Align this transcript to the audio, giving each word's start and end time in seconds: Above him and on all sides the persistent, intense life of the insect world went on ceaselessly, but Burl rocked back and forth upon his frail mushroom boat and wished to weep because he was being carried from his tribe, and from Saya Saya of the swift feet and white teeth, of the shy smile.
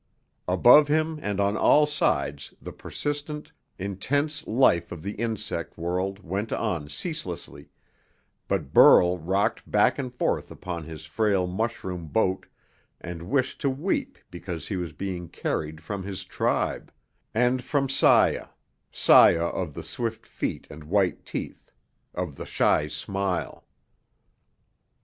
Above 0.47 0.87
him 0.87 1.19
and 1.21 1.39
on 1.39 1.55
all 1.55 1.85
sides 1.85 2.55
the 2.59 2.71
persistent, 2.71 3.51
intense 3.77 4.47
life 4.47 4.91
of 4.91 5.03
the 5.03 5.11
insect 5.11 5.77
world 5.77 6.23
went 6.23 6.51
on 6.51 6.89
ceaselessly, 6.89 7.69
but 8.47 8.73
Burl 8.73 9.19
rocked 9.19 9.69
back 9.69 9.99
and 9.99 10.11
forth 10.11 10.49
upon 10.49 10.83
his 10.85 11.05
frail 11.05 11.45
mushroom 11.45 12.07
boat 12.07 12.47
and 12.99 13.29
wished 13.29 13.61
to 13.61 13.69
weep 13.69 14.17
because 14.31 14.67
he 14.67 14.75
was 14.75 14.91
being 14.91 15.29
carried 15.29 15.81
from 15.81 16.01
his 16.01 16.23
tribe, 16.23 16.91
and 17.35 17.63
from 17.63 17.87
Saya 17.87 18.47
Saya 18.91 19.45
of 19.49 19.75
the 19.75 19.83
swift 19.83 20.25
feet 20.25 20.65
and 20.71 20.83
white 20.85 21.25
teeth, 21.25 21.69
of 22.15 22.37
the 22.37 22.47
shy 22.47 22.87
smile. 22.87 23.67